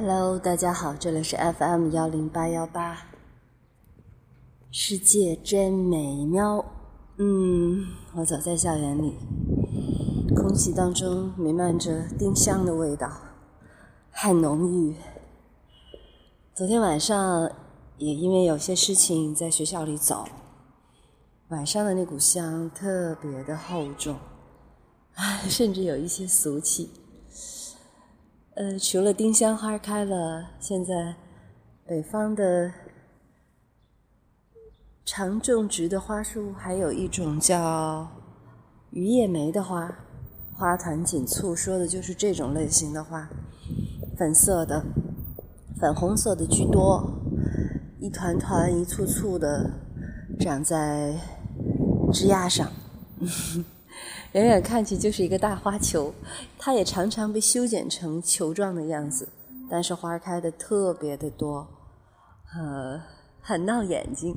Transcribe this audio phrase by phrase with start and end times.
[0.00, 3.08] Hello，大家好，这里是 FM 幺零八幺八。
[4.70, 6.64] 世界真美妙。
[7.16, 9.16] 嗯，我走在校园里，
[10.36, 13.10] 空气当中弥漫着丁香的味道，
[14.12, 14.94] 很浓郁。
[16.54, 17.50] 昨天晚上
[17.96, 20.28] 也因为有些事情在学校里走，
[21.48, 24.14] 晚上的那股香特别的厚重，
[25.50, 26.88] 甚至有一些俗气。
[28.58, 31.14] 呃，除了丁香花开了，现在
[31.86, 32.72] 北方的
[35.04, 38.08] 常种植的花树，还有一种叫
[38.90, 39.88] 榆叶梅的花，
[40.52, 43.30] 花团锦簇，说的就是这种类型的花，
[44.16, 44.84] 粉色的、
[45.78, 47.08] 粉红色的居多，
[48.00, 49.70] 一团团、一簇簇的
[50.40, 51.14] 长在
[52.12, 52.68] 枝桠上。
[54.32, 56.12] 远远看去就是一个大花球，
[56.58, 59.28] 它也常常被修剪成球状的样子，
[59.70, 61.66] 但是花开的特别的多，
[62.54, 63.00] 呃，
[63.40, 64.36] 很闹眼睛。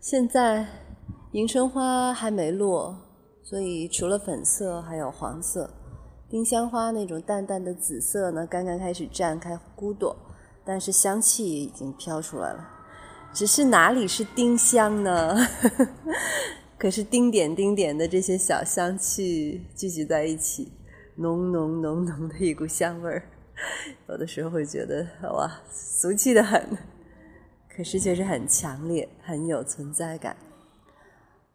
[0.00, 0.66] 现在
[1.32, 2.96] 迎春花还没落，
[3.42, 5.70] 所以除了粉色还有黄色，
[6.28, 10.16] 丁香花那种淡淡的紫色呢，刚刚开始绽开骨朵，
[10.64, 12.68] 但是香气已经飘出来了。
[13.32, 15.36] 只是哪里是丁香呢？
[16.80, 20.72] 可是丁点丁点的这些小香气聚集在一起，
[21.16, 23.22] 浓浓浓浓的一股香味儿，
[24.08, 26.78] 有的时候会觉得哇，俗气的很，
[27.68, 30.34] 可是却是很强烈，很有存在感。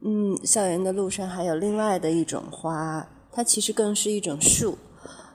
[0.00, 4.78] 嗯，校园的路上还有另外的一种花，它其实更是一种树，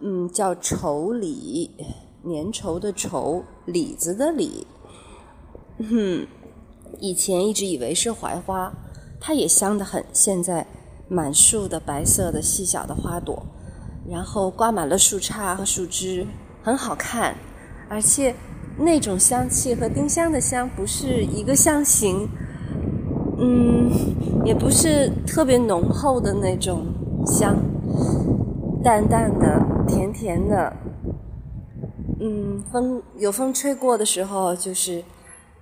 [0.00, 1.70] 嗯，叫稠李，
[2.24, 4.66] 粘稠的稠，李子的李。
[5.78, 6.26] 嗯，
[6.98, 8.72] 以前一直以为是槐花。
[9.20, 10.66] 它也香得很，现在
[11.08, 13.42] 满树的白色的细小的花朵，
[14.08, 16.26] 然后挂满了树杈和树枝，
[16.62, 17.34] 很好看。
[17.88, 18.34] 而且
[18.78, 22.28] 那种香气和丁香的香不是一个香型，
[23.38, 23.90] 嗯，
[24.44, 26.86] 也不是特别浓厚的那种
[27.26, 27.56] 香，
[28.84, 30.72] 淡淡的、甜甜的。
[32.20, 35.02] 嗯，风有风吹过的时候，就是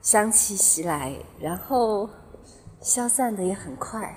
[0.03, 2.09] 香气袭来，然后。
[2.81, 4.17] 消散的也很快，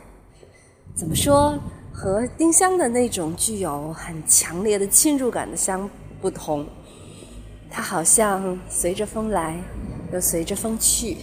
[0.96, 1.58] 怎么说？
[1.92, 5.90] 和丁香的那种具有很强烈的侵入感的香
[6.22, 6.66] 不同，
[7.70, 9.58] 它好像随着风来，
[10.14, 11.18] 又随着风去，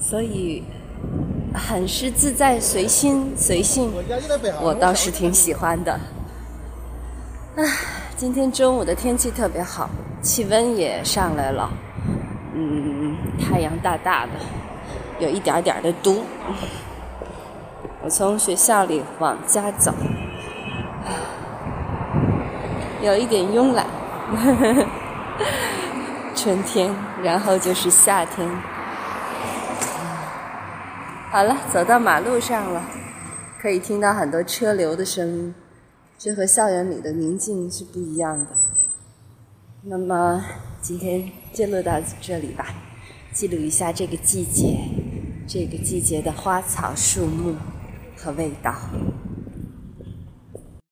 [0.00, 0.64] 所以
[1.54, 3.92] 很是自在、随心、随性。
[4.60, 6.00] 我倒是挺喜欢的。
[7.56, 7.64] 唉，
[8.16, 9.88] 今天中午的天气特别好，
[10.20, 11.70] 气温也上来了，
[12.54, 14.32] 嗯，太阳大大的。
[15.18, 16.24] 有一点点的毒。
[18.02, 19.92] 我从学校里往家走，
[23.02, 23.86] 有一点慵懒。
[26.34, 28.48] 春天，然后就是夏天。
[31.30, 32.82] 好了，走到马路上了，
[33.60, 35.54] 可以听到很多车流的声音，
[36.18, 38.46] 这和校园里的宁静是不一样的。
[39.82, 40.44] 那么
[40.80, 42.66] 今天就录到这里吧，
[43.32, 44.78] 记录一下这个季节。
[45.48, 47.54] 这个季节的花草树木
[48.16, 48.74] 和味道。